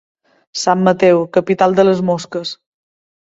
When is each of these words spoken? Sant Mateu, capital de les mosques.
Sant 0.61 0.79
Mateu, 0.87 1.19
capital 1.37 1.77
de 1.81 1.87
les 1.89 2.01
mosques. 2.09 2.55